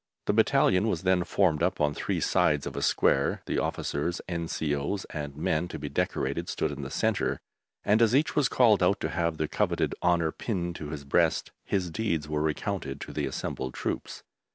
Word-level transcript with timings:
The 0.25 0.33
battalion 0.33 0.87
was 0.87 1.03
then 1.03 1.23
formed 1.23 1.61
up 1.61 1.79
on 1.79 1.93
three 1.93 2.19
sides 2.19 2.65
of 2.65 2.75
a 2.75 2.81
square; 2.81 3.43
the 3.45 3.59
officers, 3.59 4.19
N.C.O.s, 4.27 5.05
and 5.11 5.37
men 5.37 5.67
to 5.67 5.77
be 5.77 5.89
decorated 5.89 6.49
stood 6.49 6.71
in 6.71 6.81
the 6.81 6.89
centre, 6.89 7.39
and 7.83 8.01
as 8.01 8.15
each 8.15 8.35
was 8.35 8.49
called 8.49 8.81
out 8.81 8.99
to 9.01 9.09
have 9.09 9.37
the 9.37 9.47
coveted 9.47 9.93
honour 10.01 10.31
pinned 10.31 10.75
to 10.77 10.89
his 10.89 11.05
breast, 11.05 11.51
his 11.65 11.91
deeds 11.91 12.27
were 12.27 12.41
recounted 12.41 12.99
to 13.01 13.13
the 13.13 13.27
assembled 13.27 13.75
troops. 13.75 14.23